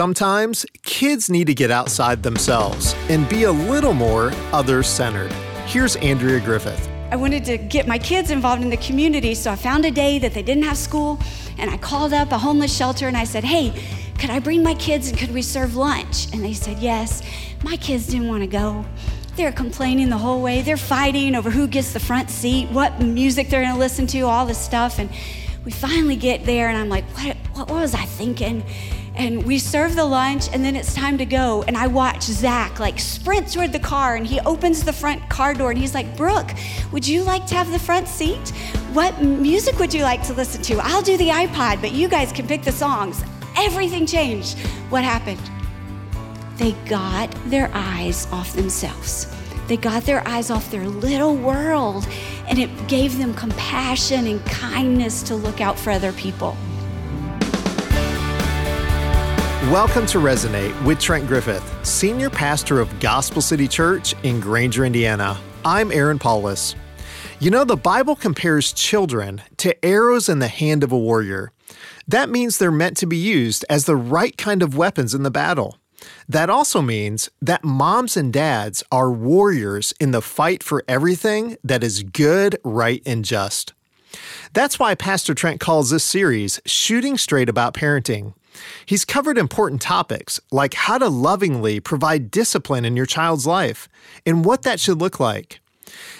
[0.00, 5.30] Sometimes kids need to get outside themselves and be a little more other centered.
[5.66, 6.88] Here's Andrea Griffith.
[7.10, 10.18] I wanted to get my kids involved in the community, so I found a day
[10.18, 11.20] that they didn't have school,
[11.58, 13.74] and I called up a homeless shelter and I said, Hey,
[14.18, 16.32] could I bring my kids and could we serve lunch?
[16.32, 17.22] And they said, Yes.
[17.62, 18.86] My kids didn't want to go.
[19.36, 20.62] They're complaining the whole way.
[20.62, 24.22] They're fighting over who gets the front seat, what music they're going to listen to,
[24.22, 24.98] all this stuff.
[24.98, 25.10] And
[25.66, 28.64] we finally get there, and I'm like, what, what was I thinking?
[29.14, 31.62] And we serve the lunch and then it's time to go.
[31.64, 35.54] And i watch zach like sprint toward the car and he opens the front car
[35.54, 36.52] door and he's like brooke
[36.92, 38.50] would you like to have the front seat?
[38.92, 40.78] What music would you like to listen to?
[40.78, 43.22] I'll do the ipod but you guys can pick the songs.
[43.56, 44.58] Everything changed.
[44.90, 45.40] What happened?
[46.56, 49.26] They got their eyes off themselves.
[49.66, 52.06] They got their eyes off their little world
[52.48, 56.56] and it gave them compassion and kindness to look out for other people
[59.70, 65.38] Welcome to Resonate with Trent Griffith, Senior Pastor of Gospel City Church in Granger, Indiana.
[65.64, 66.74] I'm Aaron Paulus.
[67.38, 71.52] You know, the Bible compares children to arrows in the hand of a warrior.
[72.08, 75.30] That means they're meant to be used as the right kind of weapons in the
[75.30, 75.78] battle.
[76.28, 81.84] That also means that moms and dads are warriors in the fight for everything that
[81.84, 83.72] is good, right, and just.
[84.52, 88.34] That's why Pastor Trent calls this series Shooting Straight About Parenting.
[88.84, 93.88] He's covered important topics like how to lovingly provide discipline in your child's life
[94.26, 95.60] and what that should look like.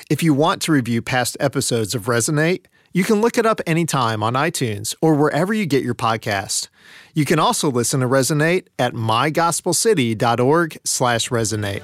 [0.08, 4.20] If you want to review past episodes of Resonate, you can look it up anytime
[4.22, 6.68] on iTunes or wherever you get your podcast.
[7.14, 11.82] You can also listen to Resonate at mygospelcity.org/resonate.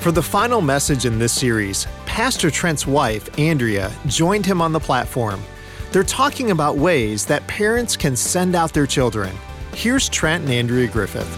[0.00, 4.80] For the final message in this series, Pastor Trent's wife, Andrea, joined him on the
[4.80, 5.42] platform
[5.92, 9.34] they're talking about ways that parents can send out their children.
[9.74, 11.28] Here's Trent and Andrea Griffith.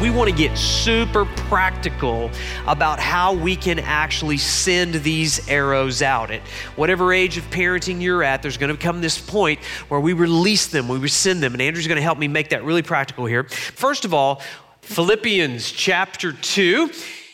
[0.00, 2.30] We want to get super practical
[2.68, 6.30] about how we can actually send these arrows out.
[6.30, 6.40] At
[6.76, 10.68] whatever age of parenting you're at, there's going to come this point where we release
[10.68, 11.52] them, we send them.
[11.52, 13.44] And Andrea's going to help me make that really practical here.
[13.44, 14.40] First of all,
[14.82, 16.90] Philippians chapter 2.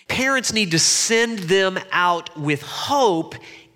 [0.09, 3.35] Parents need to send them out with hope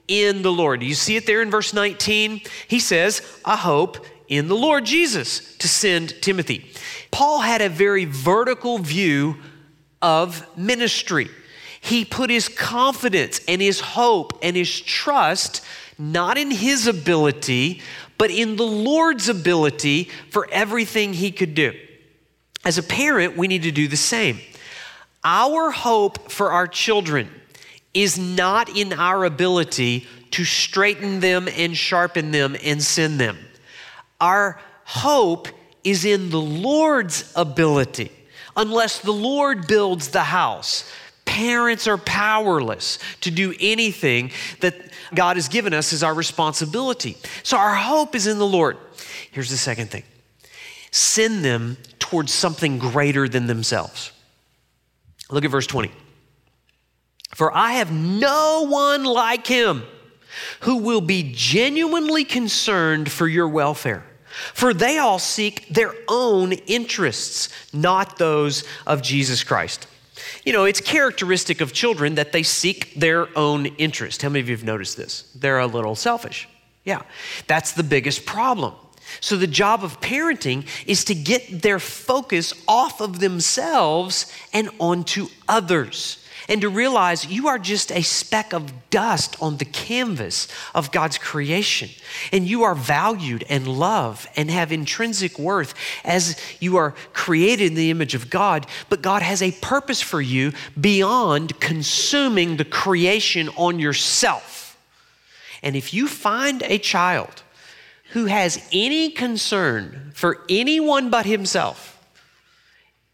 [0.09, 0.83] in the Lord.
[0.83, 2.41] You see it there in verse 19?
[2.67, 6.71] He says, I hope in the Lord Jesus to send Timothy.
[7.11, 9.37] Paul had a very vertical view
[10.03, 11.29] of ministry.
[11.81, 15.65] He put his confidence and his hope and his trust
[15.99, 17.83] not in his ability,
[18.19, 21.73] but in the Lord's ability for everything he could do.
[22.65, 24.39] As a parent, we need to do the same.
[25.25, 27.29] Our hope for our children
[27.99, 33.37] is not in our ability to straighten them and sharpen them and send them.
[34.21, 35.49] Our hope
[35.83, 38.13] is in the Lord's ability.
[38.57, 40.89] Unless the Lord builds the house,
[41.25, 44.31] parents are powerless to do anything
[44.61, 44.77] that
[45.13, 47.17] God has given us as our responsibility.
[47.43, 48.77] So our hope is in the Lord.
[49.33, 50.05] Here's the second thing
[50.93, 54.13] send them towards something greater than themselves.
[55.31, 55.91] Look at verse 20.
[57.35, 59.85] For I have no one like him
[60.61, 64.05] who will be genuinely concerned for your welfare.
[64.55, 69.87] For they all seek their own interests, not those of Jesus Christ.
[70.45, 74.23] You know, it's characteristic of children that they seek their own interest.
[74.23, 75.31] How many of you have noticed this?
[75.35, 76.49] They're a little selfish.
[76.85, 77.03] Yeah,
[77.47, 78.75] that's the biggest problem.
[79.21, 85.29] So, the job of parenting is to get their focus off of themselves and onto
[85.49, 90.91] others and to realize you are just a speck of dust on the canvas of
[90.91, 91.91] God's creation.
[92.33, 97.75] And you are valued and loved and have intrinsic worth as you are created in
[97.75, 98.67] the image of God.
[98.89, 104.79] But God has a purpose for you beyond consuming the creation on yourself.
[105.63, 107.43] And if you find a child
[108.13, 111.95] who has any concern for anyone but himself,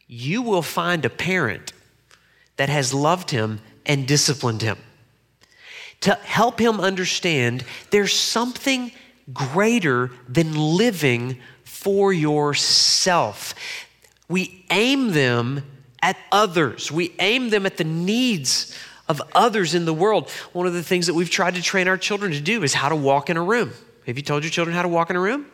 [0.07, 1.73] you will find a parent
[2.57, 4.79] that has loved him and disciplined him.
[6.01, 8.93] To help him understand there's something
[9.33, 13.55] greater than living for yourself.
[14.29, 15.63] We aim them
[16.03, 18.77] at others, we aim them at the needs
[19.09, 20.31] of others in the world.
[20.53, 22.89] One of the things that we've tried to train our children to do is how
[22.89, 23.73] to walk in a room.
[24.07, 25.47] Have you told your children how to walk in a room?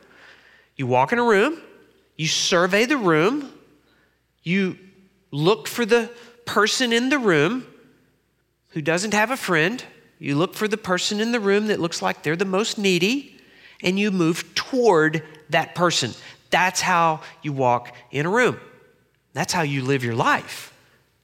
[0.76, 1.60] You walk in a room,
[2.16, 3.52] you survey the room,
[4.42, 4.76] you
[5.30, 6.10] look for the
[6.44, 7.66] person in the room
[8.68, 9.84] who doesn't have a friend,
[10.18, 13.36] you look for the person in the room that looks like they're the most needy,
[13.82, 16.12] and you move toward that person.
[16.50, 18.60] That's how you walk in a room.
[19.32, 20.74] That's how you live your life.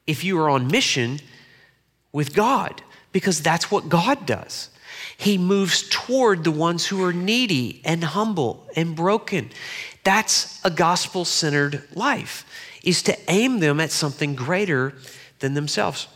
[0.06, 1.20] If you are on mission
[2.12, 4.70] with God, because that's what God does.
[5.16, 9.50] He moves toward the ones who are needy and humble and broken.
[10.04, 12.44] That's a gospel centered life,
[12.86, 14.94] is to aim them at something greater
[15.40, 16.08] than themselves.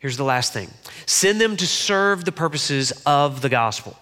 [0.00, 0.68] Here's the last thing
[1.06, 3.96] send them to serve the purposes of the gospel.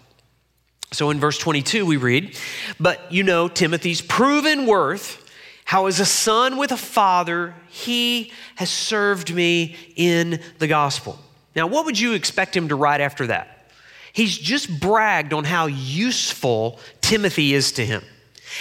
[0.93, 2.37] So in verse 22, we read,
[2.81, 5.31] But you know Timothy's proven worth,
[5.65, 11.19] how as a son with a father, he has served me in the gospel.
[11.55, 13.71] Now, what would you expect him to write after that?
[14.13, 18.03] He's just bragged on how useful Timothy is to him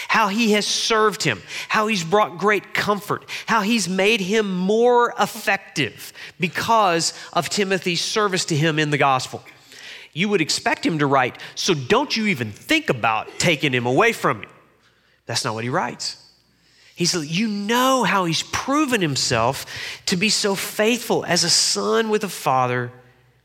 [0.08, 5.14] how he has served him, how he's brought great comfort, how he's made him more
[5.20, 9.44] effective because of Timothy's service to him in the gospel.
[10.14, 14.12] You would expect him to write, So don't you even think about taking him away
[14.12, 14.48] from me.
[15.26, 16.18] That's not what he writes.
[16.96, 19.66] He said, You know how he's proven himself
[20.08, 22.92] to be so faithful as a son with a father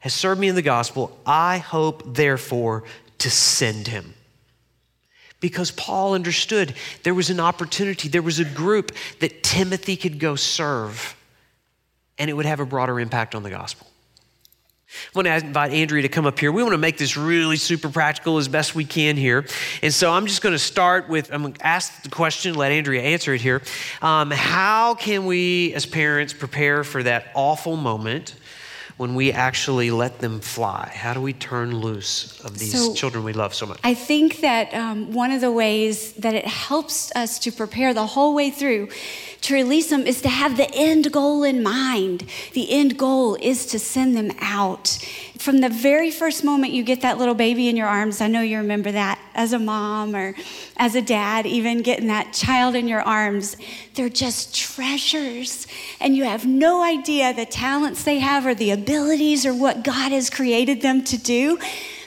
[0.01, 1.19] has served me in the gospel.
[1.25, 2.85] I hope, therefore,
[3.19, 4.15] to send him
[5.45, 10.37] because Paul understood there was an opportunity, there was a group that Timothy could go
[10.37, 11.15] serve,
[12.17, 13.87] and it would have a broader impact on the gospel.
[14.89, 16.51] I want to invite Andrea to come up here.
[16.51, 19.45] We want to make this really super practical as best we can here.
[19.83, 22.73] And so I'm just going to start with, I'm going to ask the question, let
[22.73, 23.61] Andrea answer it here.
[24.01, 28.35] Um, how can we, as parents, prepare for that awful moment
[28.97, 30.91] when we actually let them fly?
[30.95, 33.81] How do we turn loose of these so, children we love so much?
[33.83, 38.07] I think that um, one of the ways that it helps us to prepare the
[38.07, 38.89] whole way through
[39.45, 42.25] to release them is to have the end goal in mind.
[42.53, 44.99] The end goal is to send them out
[45.45, 48.41] from the very first moment you get that little baby in your arms, I know
[48.41, 50.35] you remember that as a mom or
[50.79, 53.59] as a dad, even getting that child in your arms,
[53.93, 55.67] they're just treasures.
[56.01, 60.13] And you have no idea the talents they have or the abilities or what God
[60.13, 61.59] has created them to do.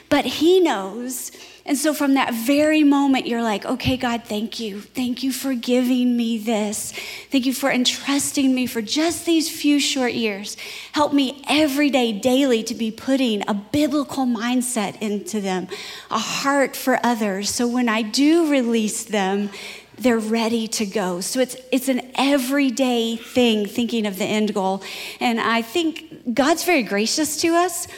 [0.08, 1.32] But He knows
[1.68, 4.80] and so from that very moment, you're like, okay, God, thank you.
[4.80, 6.94] Thank you for giving me this.
[7.30, 10.56] Thank you for entrusting me for just these few short years.
[10.92, 15.68] Help me every day, daily, to be putting a biblical mindset into them,
[16.10, 17.50] a heart for others.
[17.50, 19.50] So when I do release them,
[19.98, 21.20] they're ready to go.
[21.20, 24.82] So it's it's an everyday thing thinking of the end goal.
[25.20, 27.88] And I think God's very gracious to us.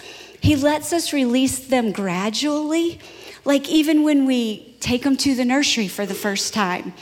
[0.40, 3.00] He lets us release them gradually
[3.44, 6.92] like even when we take them to the nursery for the first time,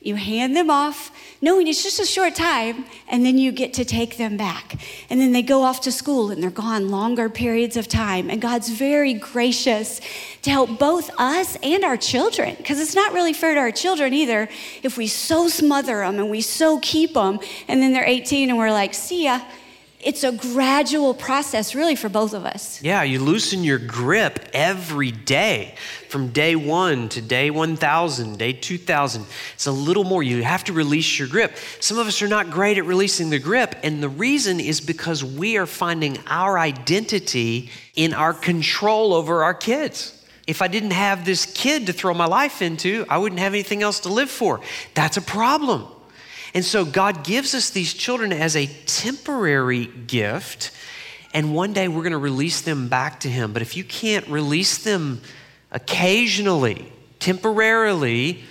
[0.00, 1.10] you hand them off,
[1.42, 4.76] knowing it's just a short time, and then you get to take them back.
[5.10, 8.30] And then they go off to school and they're gone longer periods of time.
[8.30, 10.00] And God's very gracious
[10.42, 14.14] to help both us and our children, because it's not really fair to our children
[14.14, 14.48] either
[14.82, 18.56] if we so smother them and we so keep them, and then they're 18 and
[18.56, 19.40] we're like, see ya
[20.00, 22.80] it's a gradual process, really, for both of us.
[22.80, 25.74] Yeah, you loosen your grip every day
[26.08, 29.26] from day one to day 1000, day 2000.
[29.54, 30.22] It's a little more.
[30.22, 31.56] You have to release your grip.
[31.80, 35.24] Some of us are not great at releasing the grip, and the reason is because
[35.24, 40.14] we are finding our identity in our control over our kids.
[40.46, 43.82] If I didn't have this kid to throw my life into, I wouldn't have anything
[43.82, 44.60] else to live for.
[44.94, 45.88] That's a problem.
[46.54, 50.70] And so God gives us these children as a temporary gift,
[51.34, 53.52] and one day we're going to release them back to Him.
[53.52, 55.20] But if you can't release them
[55.70, 58.42] occasionally, temporarily,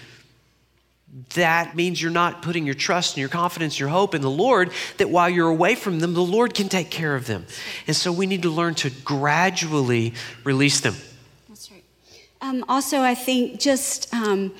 [1.33, 4.71] that means you're not putting your trust and your confidence, your hope in the Lord,
[4.97, 7.47] that while you're away from them, the Lord can take care of them.
[7.87, 10.95] And so we need to learn to gradually release them.
[11.49, 11.83] That's right.
[12.41, 14.13] Um, also, I think just.
[14.13, 14.53] Um,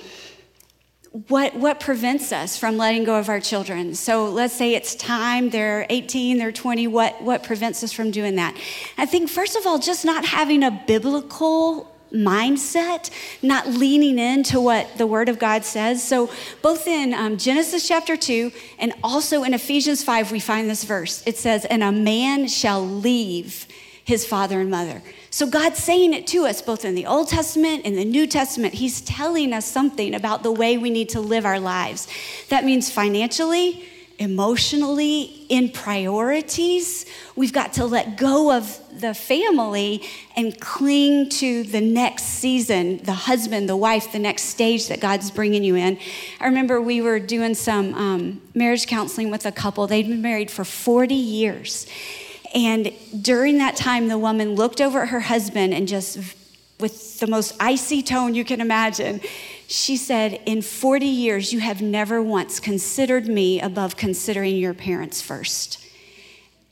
[1.12, 3.96] what, what prevents us from letting go of our children?
[3.96, 8.36] So let's say it's time, they're 18, they're 20, what, what prevents us from doing
[8.36, 8.56] that?
[8.98, 13.10] I think, first of all, just not having a biblical mindset,
[13.42, 16.06] not leaning into what the Word of God says.
[16.06, 16.30] So,
[16.62, 21.24] both in um, Genesis chapter 2 and also in Ephesians 5, we find this verse.
[21.26, 23.67] It says, And a man shall leave
[24.08, 25.02] his father and mother.
[25.30, 28.76] So God's saying it to us both in the Old Testament and the New Testament.
[28.76, 32.08] He's telling us something about the way we need to live our lives.
[32.48, 33.86] That means financially,
[34.18, 37.06] emotionally, in priorities.
[37.36, 40.04] We've got to let go of the family
[40.38, 45.32] and cling to the next season, the husband, the wife, the next stage that God's
[45.32, 46.00] bringing you in.
[46.40, 49.86] I remember we were doing some um, marriage counseling with a couple.
[49.86, 51.88] They'd been married for 40 years.
[52.54, 56.18] And during that time, the woman looked over at her husband and just,
[56.80, 59.22] with the most icy tone you can imagine,
[59.68, 65.22] She said, In 40 years, you have never once considered me above considering your parents
[65.22, 65.86] first.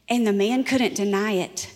[0.08, 1.70] And the man couldn't deny it.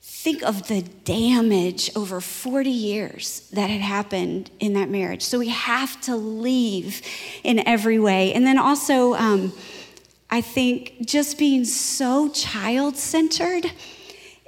[0.00, 5.20] Think of the damage over 40 years that had happened in that marriage.
[5.20, 7.02] So we have to leave
[7.42, 8.32] in every way.
[8.32, 9.52] And then also, um,
[10.34, 13.70] I think just being so child centered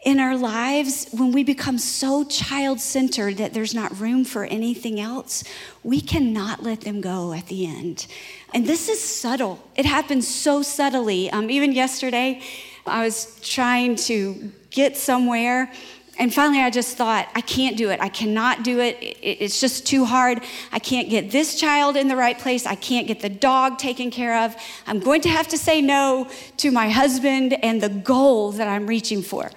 [0.05, 4.99] in our lives, when we become so child centered that there's not room for anything
[4.99, 5.45] else,
[5.85, 8.09] we cannot let them go at the end.
[8.53, 11.31] And this is subtle, it happens so subtly.
[11.31, 12.43] Um, even yesterday,
[12.85, 15.73] I was trying to get somewhere.
[16.19, 18.01] And finally, I just thought, I can't do it.
[18.01, 18.97] I cannot do it.
[19.23, 20.43] It's just too hard.
[20.73, 22.67] I can't get this child in the right place.
[22.67, 24.57] I can't get the dog taken care of.
[24.87, 28.87] I'm going to have to say no to my husband and the goal that I'm
[28.87, 29.51] reaching for.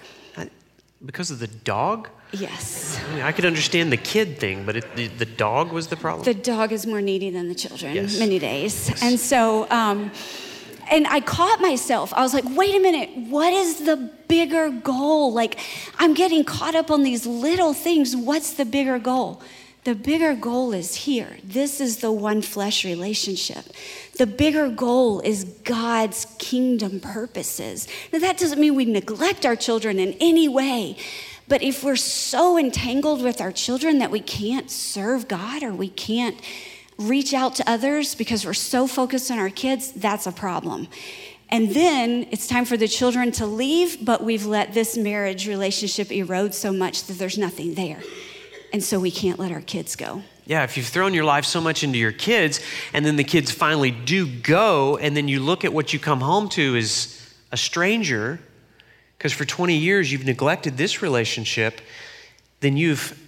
[1.04, 2.10] Because of the dog?
[2.32, 3.00] Yes.
[3.02, 5.96] I, mean, I could understand the kid thing, but it, the, the, dog was the
[5.96, 6.24] problem?
[6.24, 8.18] The dog is more needy than the children, yes.
[8.18, 8.88] many days.
[8.88, 9.02] Yes.
[9.02, 10.12] And so, um,
[10.90, 12.12] and I caught myself.
[12.14, 13.96] I was like, wait a minute, what is the
[14.28, 15.32] bigger goal?
[15.32, 15.58] Like,
[15.98, 18.16] I'm getting caught up on these little things.
[18.16, 19.40] What's the bigger goal?
[19.84, 21.38] The bigger goal is here.
[21.42, 23.64] This is the one flesh relationship.
[24.18, 27.88] The bigger goal is God's kingdom purposes.
[28.12, 30.98] Now, that doesn't mean we neglect our children in any way,
[31.48, 35.88] but if we're so entangled with our children that we can't serve God or we
[35.88, 36.38] can't
[37.00, 40.86] reach out to others because we're so focused on our kids, that's a problem.
[41.48, 46.12] And then it's time for the children to leave, but we've let this marriage relationship
[46.12, 48.00] erode so much that there's nothing there.
[48.72, 50.22] And so we can't let our kids go.
[50.46, 52.60] Yeah, if you've thrown your life so much into your kids,
[52.92, 56.20] and then the kids finally do go, and then you look at what you come
[56.20, 58.40] home to is a stranger,
[59.16, 61.80] because for 20 years you've neglected this relationship,
[62.60, 63.18] then you've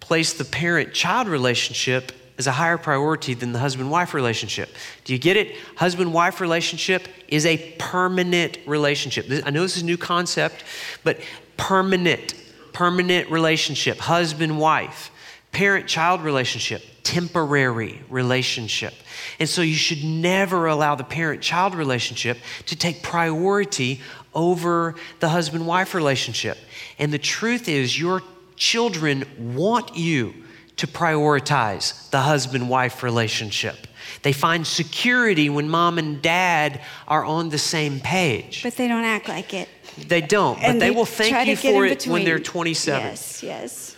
[0.00, 2.12] placed the parent child relationship
[2.42, 4.68] as a higher priority than the husband wife relationship.
[5.04, 5.56] Do you get it?
[5.76, 9.26] Husband wife relationship is a permanent relationship.
[9.46, 10.64] I know this is a new concept,
[11.04, 11.20] but
[11.56, 12.34] permanent
[12.72, 15.10] permanent relationship, husband wife,
[15.52, 18.94] parent child relationship, temporary relationship.
[19.38, 24.00] And so you should never allow the parent child relationship to take priority
[24.34, 26.56] over the husband wife relationship.
[26.98, 28.22] And the truth is, your
[28.56, 30.34] children want you
[30.76, 33.86] to prioritize the husband wife relationship.
[34.22, 38.62] They find security when mom and dad are on the same page.
[38.62, 39.68] But they don't act like it.
[39.98, 43.00] They don't, but they, they will thank you for it when they're 27.
[43.00, 43.96] Yes, yes.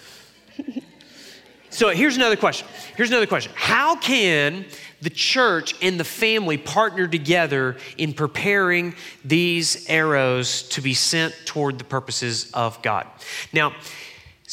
[1.74, 2.68] So here's another question.
[2.96, 3.50] Here's another question.
[3.56, 4.64] How can
[5.02, 11.78] the church and the family partner together in preparing these arrows to be sent toward
[11.78, 13.08] the purposes of God?
[13.52, 13.74] Now,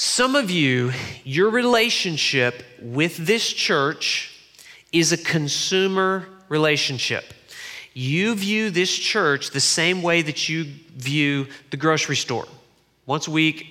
[0.03, 0.91] some of you,
[1.23, 4.35] your relationship with this church
[4.91, 7.35] is a consumer relationship.
[7.93, 10.63] You view this church the same way that you
[10.95, 12.47] view the grocery store.
[13.05, 13.67] Once a week,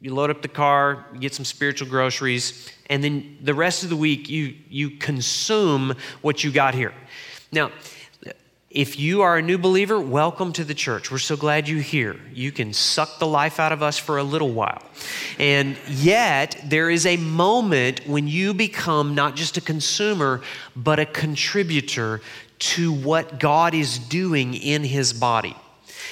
[0.00, 3.90] you load up the car, you get some spiritual groceries, and then the rest of
[3.90, 6.94] the week you, you consume what you got here.
[7.50, 7.72] Now,
[8.70, 11.10] if you are a new believer, welcome to the church.
[11.10, 12.20] We're so glad you're here.
[12.32, 14.82] You can suck the life out of us for a little while.
[15.38, 20.42] And yet, there is a moment when you become not just a consumer,
[20.74, 22.22] but a contributor
[22.58, 25.54] to what God is doing in His body.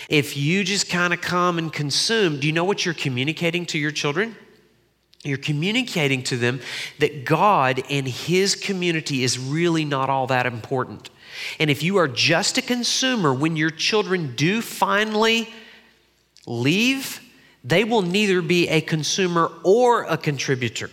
[0.09, 3.78] If you just kind of come and consume, do you know what you're communicating to
[3.78, 4.37] your children?
[5.23, 6.61] You're communicating to them
[6.99, 11.09] that God and His community is really not all that important.
[11.59, 15.49] And if you are just a consumer, when your children do finally
[16.47, 17.21] leave,
[17.64, 20.90] they will neither be a consumer or a contributor.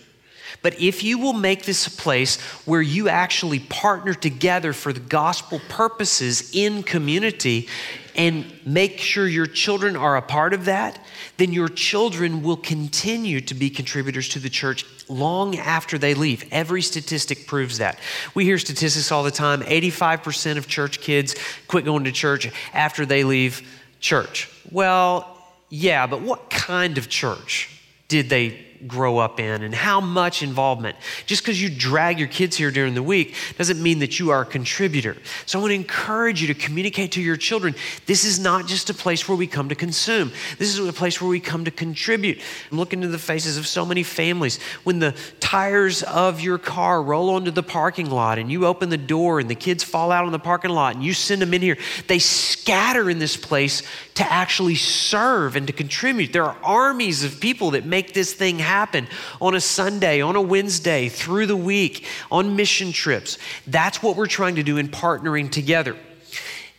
[0.62, 5.00] But if you will make this a place where you actually partner together for the
[5.00, 7.68] gospel purposes in community
[8.16, 11.00] and make sure your children are a part of that,
[11.38, 16.46] then your children will continue to be contributors to the church long after they leave.
[16.52, 17.98] Every statistic proves that.
[18.36, 21.36] We hear statistics all the time 85% of church kids
[21.68, 23.68] quit going to church after they leave
[24.00, 24.50] church.
[24.70, 25.31] Well,
[25.72, 30.96] yeah, but what kind of church did they grow up in and how much involvement.
[31.26, 34.42] Just because you drag your kids here during the week doesn't mean that you are
[34.42, 35.16] a contributor.
[35.46, 38.90] So I want to encourage you to communicate to your children this is not just
[38.90, 41.72] a place where we come to consume, this is a place where we come to
[41.72, 42.40] contribute.
[42.72, 44.60] I'm looking into the faces of so many families.
[44.84, 48.98] When the tires of your car roll onto the parking lot and you open the
[48.98, 51.62] door and the kids fall out on the parking lot and you send them in
[51.62, 53.84] here, they scatter in this place
[54.16, 56.34] to actually serve and to contribute.
[56.34, 59.08] There are armies of people that make this thing happen happen
[59.42, 63.38] on a Sunday, on a Wednesday, through the week, on mission trips.
[63.68, 65.98] That's what we're trying to do in partnering together.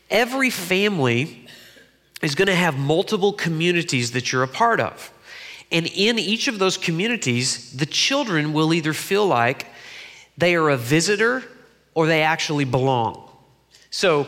[0.08, 1.46] Every family
[2.22, 5.12] is going to have multiple communities that you're a part of.
[5.70, 9.66] And in each of those communities, the children will either feel like
[10.38, 11.42] they are a visitor
[11.94, 13.28] or they actually belong.
[13.90, 14.26] So,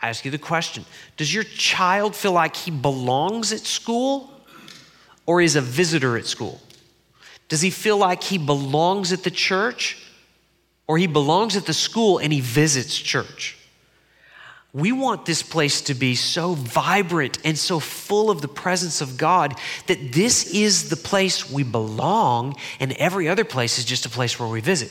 [0.00, 0.84] I ask you the question
[1.16, 4.37] Does your child feel like he belongs at school
[5.28, 6.58] or is a visitor at school?
[7.48, 10.02] Does he feel like he belongs at the church
[10.86, 13.58] or he belongs at the school and he visits church?
[14.72, 19.18] We want this place to be so vibrant and so full of the presence of
[19.18, 19.54] God
[19.86, 24.40] that this is the place we belong, and every other place is just a place
[24.40, 24.90] where we visit.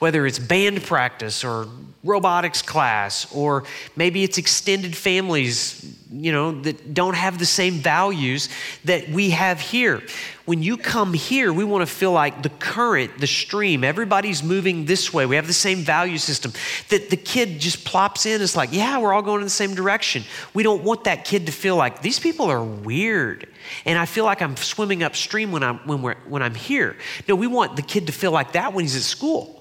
[0.00, 1.68] Whether it's band practice or
[2.02, 3.64] robotics class, or
[3.94, 8.48] maybe it's extended families, you know, that don't have the same values
[8.84, 10.02] that we have here.
[10.46, 14.86] When you come here, we want to feel like the current, the stream, everybody's moving
[14.86, 15.26] this way.
[15.26, 16.52] We have the same value system.
[16.88, 19.74] That the kid just plops in, it's like, yeah, we're all going in the same
[19.74, 20.24] direction.
[20.54, 23.46] We don't want that kid to feel like these people are weird.
[23.84, 26.96] And I feel like I'm swimming upstream when I'm, when, we're, when I'm here.
[27.28, 29.59] No, we want the kid to feel like that when he's at school.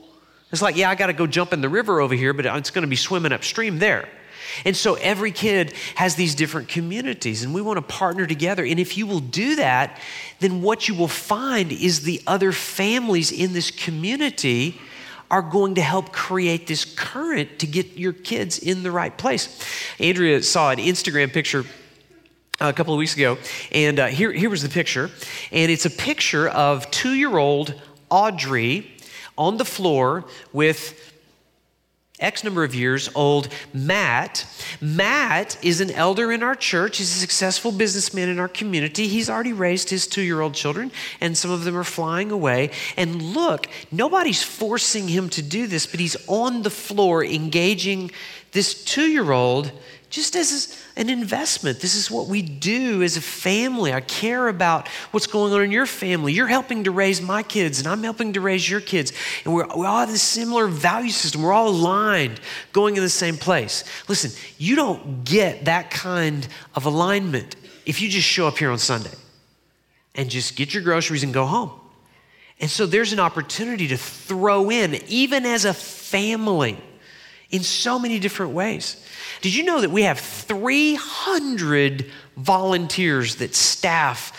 [0.51, 2.71] It's like, yeah, I got to go jump in the river over here, but it's
[2.71, 4.09] going to be swimming upstream there.
[4.65, 8.65] And so every kid has these different communities, and we want to partner together.
[8.65, 9.99] And if you will do that,
[10.39, 14.79] then what you will find is the other families in this community
[15.31, 19.63] are going to help create this current to get your kids in the right place.
[19.99, 21.65] Andrea saw an Instagram picture
[22.59, 23.37] a couple of weeks ago,
[23.71, 25.11] and uh, here, here was the picture.
[25.51, 27.79] And it's a picture of two year old
[28.09, 28.91] Audrey
[29.39, 31.15] on the floor with
[32.19, 34.45] X number of years old Matt.
[34.81, 36.97] Matt is an elder in our church.
[36.97, 39.07] He's a successful businessman in our community.
[39.07, 40.91] He's already raised his two year old children,
[41.21, 42.71] and some of them are flying away.
[42.97, 48.11] And look, nobody's forcing him to do this, but he's on the floor engaging
[48.51, 49.71] this two year old
[50.09, 51.79] just as an investment.
[51.79, 53.93] This is what we do as a family.
[53.93, 56.33] I care about what's going on in your family.
[56.33, 59.13] You're helping to raise my kids, and I'm helping to raise your kids.
[59.45, 61.43] And we're, we all have this similar value system.
[61.43, 62.41] We're all aligned,
[62.73, 63.83] going in the same place.
[64.07, 68.79] Listen, you don't get that kind of alignment if you just show up here on
[68.79, 69.13] Sunday
[70.15, 71.71] and just get your groceries and go home.
[72.59, 76.77] And so there's an opportunity to throw in, even as a family,
[77.51, 79.03] in so many different ways.
[79.41, 84.33] Did you know that we have 300 volunteers that staff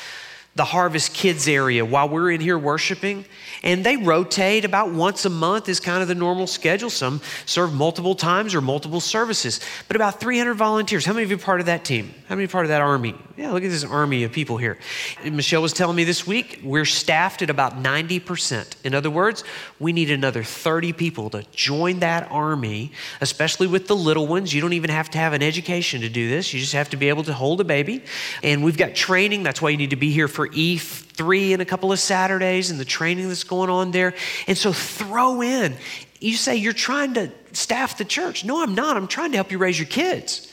[0.57, 3.25] the Harvest Kids area while we're in here worshiping?
[3.63, 6.91] And they rotate about once a month, is kind of the normal schedule.
[6.91, 11.05] Some serve multiple times or multiple services, but about 300 volunteers.
[11.05, 12.15] How many of you are part of that team?
[12.29, 13.15] How many are part of that army?
[13.41, 14.77] Yeah, look at this army of people here.
[15.25, 18.75] Michelle was telling me this week, we're staffed at about 90%.
[18.85, 19.45] In other words,
[19.79, 24.53] we need another 30 people to join that army, especially with the little ones.
[24.53, 26.99] You don't even have to have an education to do this, you just have to
[26.99, 28.05] be able to hold a baby.
[28.43, 29.43] And we've got training.
[29.43, 32.79] That's why you need to be here for E3 and a couple of Saturdays and
[32.79, 34.13] the training that's going on there.
[34.49, 35.77] And so throw in.
[36.21, 38.45] You say you're trying to staff the church.
[38.45, 38.99] No, I'm not.
[38.99, 40.50] I'm trying to help you raise your kids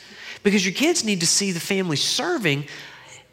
[0.47, 2.65] because your kids need to see the family serving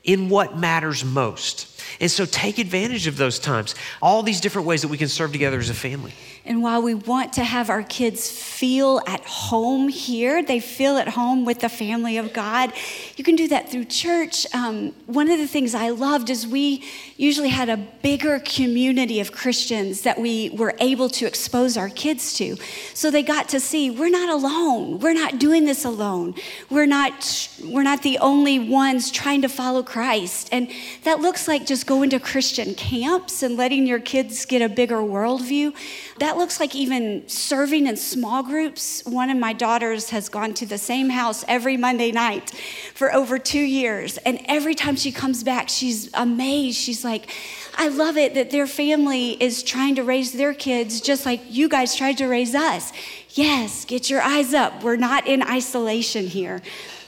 [0.03, 1.81] in what matters most.
[2.01, 3.77] And so take advantage of those times.
[4.03, 6.13] All these different ways that we can serve together as a family.
[6.47, 11.09] And while we want to have our kids feel at home here, they feel at
[11.09, 12.71] home with the family of God,
[13.17, 14.47] you can do that through church.
[14.55, 16.85] Um, one of the things I loved is we
[17.17, 22.35] usually had a bigger community of Christians that we were able to expose our kids
[22.35, 22.57] to.
[22.93, 24.99] So they got to see we're not alone.
[24.99, 26.35] We're not doing this alone.
[26.69, 30.51] We're not, we're not the only ones trying to follow Christ.
[30.53, 30.71] And
[31.05, 34.97] that looks like just going to Christian camps and letting your kids get a bigger
[34.97, 35.75] worldview.
[36.19, 39.03] That looks like even serving in small groups.
[39.05, 42.51] One of my daughters has gone to the same house every Monday night
[42.95, 44.17] for over two years.
[44.19, 46.77] And every time she comes back, she's amazed.
[46.79, 47.31] She's like,
[47.77, 51.69] I love it that their family is trying to raise their kids just like you
[51.69, 52.93] guys tried to raise us.
[53.31, 54.83] Yes, get your eyes up.
[54.83, 56.63] We're not in isolation here.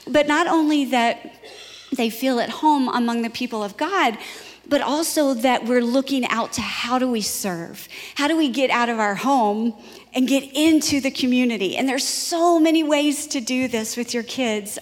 [0.07, 1.33] But not only that
[1.95, 4.17] they feel at home among the people of God,
[4.69, 7.87] but also that we're looking out to how do we serve?
[8.15, 9.73] How do we get out of our home
[10.13, 11.77] and get into the community?
[11.77, 14.77] And there's so many ways to do this with your kids.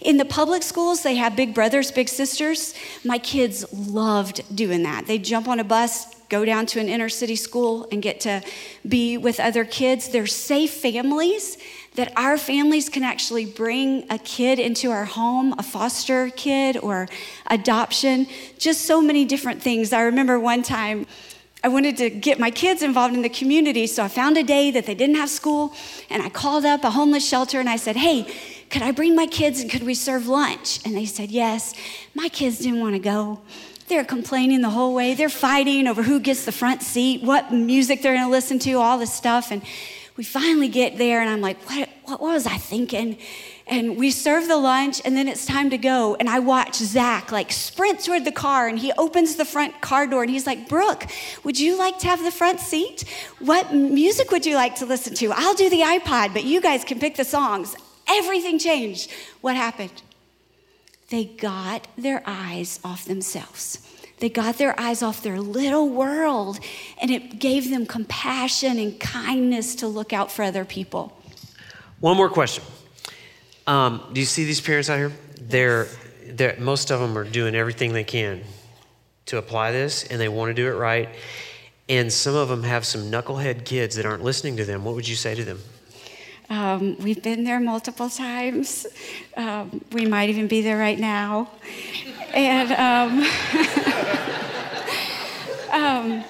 [0.00, 2.74] In the public schools, they have big brothers, big sisters.
[3.04, 5.06] My kids loved doing that.
[5.06, 8.42] They jump on a bus, go down to an inner city school and get to
[8.86, 10.08] be with other kids.
[10.08, 11.56] They're safe families
[11.96, 17.08] that our families can actually bring a kid into our home, a foster kid or
[17.48, 18.26] adoption,
[18.58, 19.92] just so many different things.
[19.92, 21.06] I remember one time
[21.62, 24.70] I wanted to get my kids involved in the community, so I found a day
[24.70, 25.74] that they didn't have school,
[26.08, 28.32] and I called up a homeless shelter and I said, Hey,
[28.70, 30.84] could I bring my kids and could we serve lunch?
[30.86, 31.74] And they said, Yes.
[32.14, 33.40] My kids didn't want to go.
[33.88, 35.14] They're complaining the whole way.
[35.14, 38.74] They're fighting over who gets the front seat, what music they're going to listen to,
[38.74, 39.50] all this stuff.
[39.50, 39.62] And
[40.20, 43.16] we finally get there, and I'm like, what, what, was I thinking?
[43.66, 46.14] And we serve the lunch, and then it's time to go.
[46.16, 50.06] And I watch Zach like sprint toward the car, and he opens the front car
[50.06, 51.06] door, and he's like, Brooke,
[51.42, 53.06] would you like to have the front seat?
[53.38, 55.32] What music would you like to listen to?
[55.34, 57.74] I'll do the iPod, but you guys can pick the songs.
[58.06, 59.10] Everything changed.
[59.40, 60.02] What happened?
[61.08, 63.89] they got their eyes off themselves.
[64.20, 66.60] They got their eyes off their little world,
[67.00, 71.18] and it gave them compassion and kindness to look out for other people.
[72.00, 72.62] One more question.
[73.66, 75.12] Um, do you see these parents out here?
[75.40, 75.88] They're,
[76.26, 78.42] they're, most of them are doing everything they can
[79.26, 81.08] to apply this, and they want to do it right.
[81.88, 84.84] And some of them have some knucklehead kids that aren't listening to them.
[84.84, 85.60] What would you say to them?
[86.50, 88.86] Um, we've been there multiple times.
[89.36, 91.48] Um, we might even be there right now.
[92.32, 93.22] And um,
[95.72, 96.24] um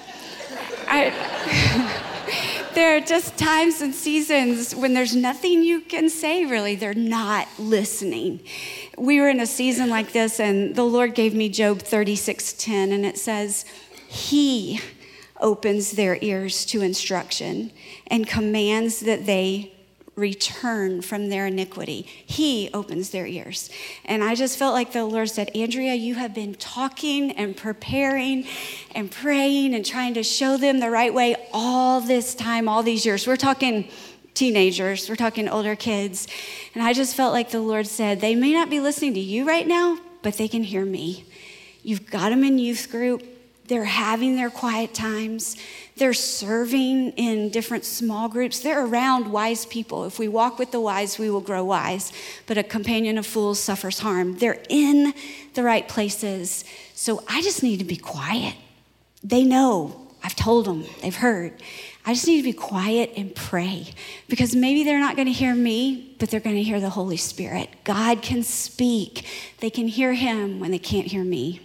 [0.93, 6.75] I, there are just times and seasons when there's nothing you can say, really.
[6.75, 8.41] They're not listening.
[8.97, 13.05] We were in a season like this, and the Lord gave me Job 36:10, and
[13.05, 13.63] it says,
[14.09, 14.81] He
[15.39, 17.71] opens their ears to instruction
[18.07, 19.71] and commands that they
[20.15, 22.05] return from their iniquity.
[22.25, 23.69] He opens their ears.
[24.03, 28.45] And I just felt like the Lord said, Andrea, you have been talking and preparing
[28.93, 33.05] and praying and trying to show them the right way all this time, all these
[33.05, 33.25] years.
[33.25, 33.87] We're talking
[34.33, 36.27] teenagers, we're talking older kids.
[36.73, 39.47] And I just felt like the Lord said, they may not be listening to you
[39.47, 41.25] right now, but they can hear me.
[41.83, 43.23] You've got them in youth group.
[43.71, 45.55] They're having their quiet times.
[45.95, 48.59] They're serving in different small groups.
[48.59, 50.03] They're around wise people.
[50.03, 52.11] If we walk with the wise, we will grow wise.
[52.47, 54.37] But a companion of fools suffers harm.
[54.39, 55.13] They're in
[55.53, 56.65] the right places.
[56.95, 58.55] So I just need to be quiet.
[59.23, 60.05] They know.
[60.21, 60.83] I've told them.
[61.01, 61.53] They've heard.
[62.05, 63.87] I just need to be quiet and pray
[64.27, 67.15] because maybe they're not going to hear me, but they're going to hear the Holy
[67.15, 67.69] Spirit.
[67.85, 69.25] God can speak.
[69.59, 71.61] They can hear Him when they can't hear me.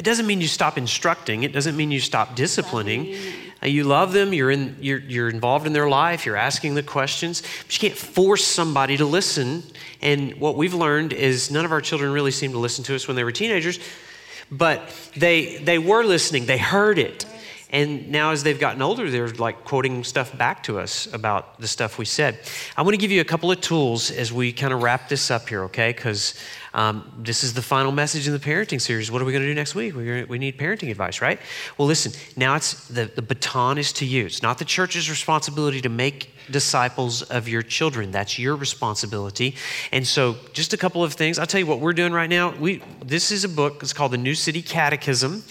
[0.00, 1.42] It doesn't mean you stop instructing.
[1.42, 3.14] It doesn't mean you stop disciplining.
[3.62, 4.32] Uh, you love them.
[4.32, 4.78] You're in.
[4.80, 6.24] You're, you're involved in their life.
[6.24, 7.42] You're asking the questions.
[7.66, 9.62] But you can't force somebody to listen.
[10.00, 13.06] And what we've learned is none of our children really seemed to listen to us
[13.08, 13.78] when they were teenagers,
[14.50, 14.80] but
[15.16, 16.46] they they were listening.
[16.46, 17.26] They heard it.
[17.72, 21.68] And now, as they've gotten older, they're like quoting stuff back to us about the
[21.68, 22.40] stuff we said.
[22.74, 25.30] I want to give you a couple of tools as we kind of wrap this
[25.30, 25.92] up here, okay?
[25.92, 26.34] Because
[26.72, 29.10] um, this is the final message in the parenting series.
[29.10, 29.94] What are we going to do next week?
[29.94, 31.40] We need parenting advice, right?
[31.76, 34.26] Well, listen, now it's the, the baton is to you.
[34.26, 38.10] It's not the church's responsibility to make disciples of your children.
[38.10, 39.56] That's your responsibility.
[39.92, 41.38] And so, just a couple of things.
[41.38, 42.54] I'll tell you what we're doing right now.
[42.56, 43.82] We this is a book.
[43.82, 45.42] It's called the New City Catechism.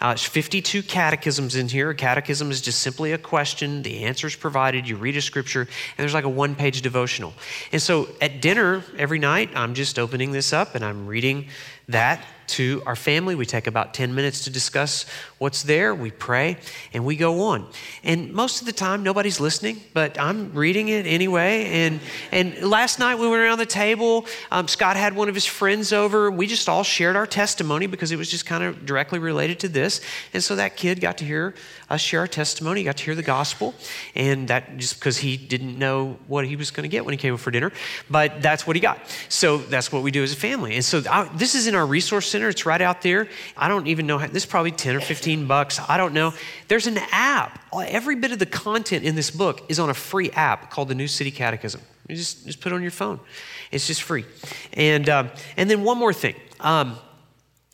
[0.00, 1.90] Uh, it's 52 catechisms in here.
[1.90, 3.82] A catechism is just simply a question.
[3.82, 4.88] The answer is provided.
[4.88, 7.34] You read a scripture, and there's like a one-page devotional.
[7.72, 11.48] And so, at dinner every night, I'm just opening this up and I'm reading
[11.88, 13.34] that to our family.
[13.34, 15.06] We take about 10 minutes to discuss
[15.38, 15.94] what's there.
[15.94, 16.56] We pray
[16.92, 17.66] and we go on.
[18.02, 21.66] And most of the time, nobody's listening, but I'm reading it anyway.
[21.66, 22.00] And,
[22.32, 24.26] and last night, we went around the table.
[24.50, 26.30] Um, Scott had one of his friends over.
[26.30, 29.68] We just all shared our testimony because it was just kind of directly related to
[29.68, 30.00] this.
[30.32, 31.54] And so that kid got to hear
[31.90, 33.74] us share our testimony, got to hear the gospel.
[34.14, 37.18] And that just because he didn't know what he was going to get when he
[37.18, 37.72] came for dinner.
[38.10, 38.98] But that's what he got.
[39.28, 40.74] So that's what we do as a family.
[40.74, 42.48] And so I, this is in our resource center.
[42.48, 43.28] It's right out there.
[43.56, 44.18] I don't even know.
[44.18, 45.80] How, this is probably 10 or 15 bucks.
[45.88, 46.34] I don't know.
[46.68, 47.60] There's an app.
[47.74, 50.94] Every bit of the content in this book is on a free app called the
[50.94, 51.80] New City Catechism.
[52.08, 53.20] You just, just put it on your phone.
[53.70, 54.24] It's just free.
[54.72, 56.34] And, um, and then one more thing.
[56.60, 56.98] Um,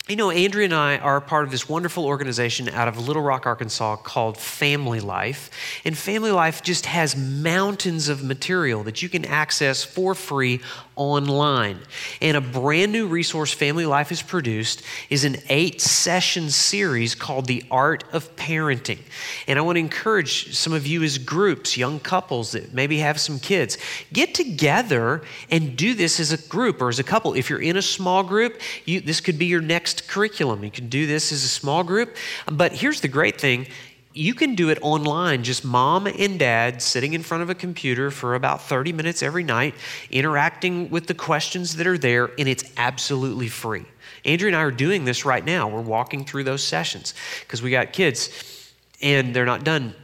[0.06, 3.46] you know, Andrea and I are part of this wonderful organization out of Little Rock,
[3.46, 5.50] Arkansas called Family Life.
[5.82, 10.60] And Family Life just has mountains of material that you can access for free
[10.96, 11.78] online.
[12.20, 17.46] And a brand new resource Family Life has produced is an eight session series called
[17.46, 18.98] The Art of Parenting.
[19.46, 23.20] And I want to encourage some of you as groups, young couples that maybe have
[23.20, 23.78] some kids,
[24.12, 27.34] get together and do this as a group or as a couple.
[27.34, 30.64] If you're in a small group, you, this could be your next curriculum.
[30.64, 32.16] You can do this as a small group.
[32.50, 33.66] But here's the great thing
[34.14, 38.12] you can do it online, just mom and dad sitting in front of a computer
[38.12, 39.74] for about 30 minutes every night,
[40.08, 43.84] interacting with the questions that are there, and it's absolutely free.
[44.24, 45.68] Andrea and I are doing this right now.
[45.68, 48.72] We're walking through those sessions because we got kids
[49.02, 49.94] and they're not done.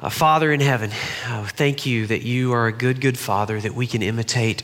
[0.00, 0.90] Uh, Father in heaven,
[1.26, 4.62] oh, thank you that you are a good, good Father that we can imitate.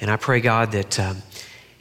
[0.00, 0.98] And I pray, God, that.
[0.98, 1.22] Um,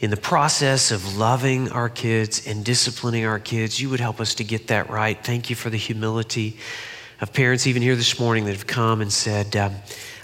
[0.02, 4.34] in the process of loving our kids and disciplining our kids, you would help us
[4.34, 5.24] to get that right.
[5.24, 6.58] Thank you for the humility
[7.22, 9.76] of parents, even here this morning, that have come and said, um,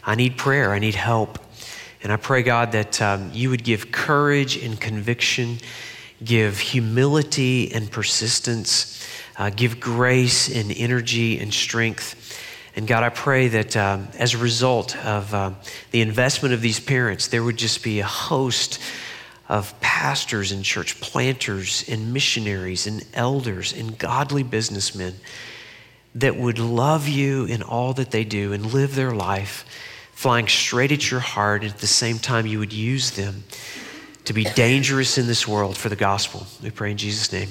[0.04, 1.38] I need prayer, I need help.
[2.02, 5.60] And I pray, God, that um, you would give courage and conviction,
[6.24, 12.42] give humility and persistence, uh, give grace and energy and strength.
[12.76, 15.52] And God, I pray that um, as a result of uh,
[15.92, 18.80] the investment of these parents, there would just be a host
[19.50, 25.16] of pastors and church planters and missionaries and elders and godly businessmen
[26.16, 29.66] that would love you in all that they do and live their life
[30.12, 31.62] flying straight at your heart.
[31.62, 33.44] And at the same time, you would use them
[34.26, 36.48] to be dangerous in this world for the gospel.
[36.62, 37.50] We pray in Jesus' name.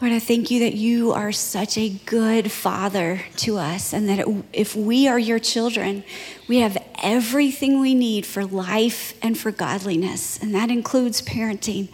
[0.00, 4.26] Lord, I thank you that you are such a good father to us, and that
[4.52, 6.04] if we are your children,
[6.48, 11.88] we have everything we need for life and for godliness, and that includes parenting.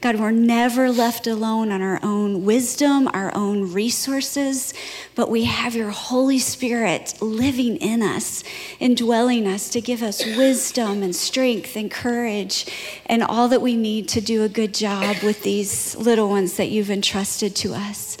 [0.00, 4.72] God, we're never left alone on our own wisdom, our own resources,
[5.14, 8.42] but we have your Holy Spirit living in us,
[8.78, 12.64] indwelling us to give us wisdom and strength and courage
[13.06, 16.70] and all that we need to do a good job with these little ones that
[16.70, 18.16] you've entrusted to us.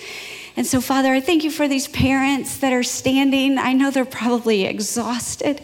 [0.56, 3.56] And so, Father, I thank you for these parents that are standing.
[3.56, 5.62] I know they're probably exhausted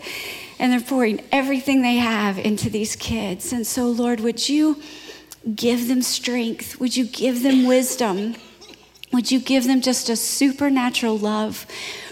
[0.59, 3.53] and they're pouring everything they have into these kids.
[3.53, 4.81] And so, Lord, would you
[5.55, 6.81] give them strength?
[6.81, 8.37] Would you give them wisdom?
[9.13, 11.67] Would you give them just a supernatural love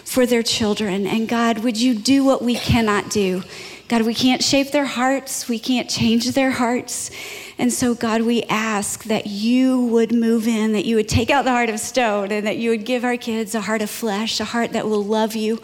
[0.04, 1.06] for their children?
[1.06, 3.42] And God, would you do what we cannot do?
[3.88, 7.10] God, we can't shape their hearts, we can't change their hearts.
[7.56, 11.44] And so, God, we ask that you would move in, that you would take out
[11.44, 14.40] the heart of stone, and that you would give our kids a heart of flesh,
[14.40, 15.60] a heart that will love you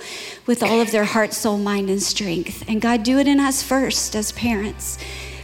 [0.46, 2.64] with all of their heart, soul, mind, and strength.
[2.68, 4.98] And God, do it in us first as parents.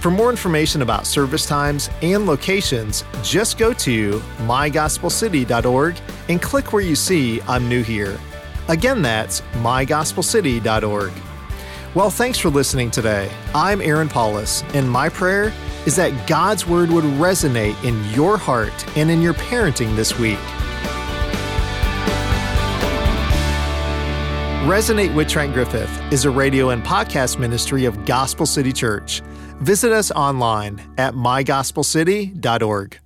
[0.00, 5.96] For more information about service times and locations, just go to mygospelcity.org
[6.30, 8.18] and click where you see I'm new here.
[8.68, 11.12] Again, that's mygospelcity.org.
[11.94, 13.30] Well, thanks for listening today.
[13.54, 15.52] I'm Aaron Paulus, and my prayer
[15.86, 20.40] is that God's Word would resonate in your heart and in your parenting this week.
[24.66, 29.20] Resonate with Trent Griffith is a radio and podcast ministry of Gospel City Church.
[29.60, 33.03] Visit us online at mygospelcity.org.